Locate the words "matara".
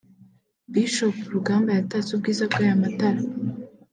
2.81-3.21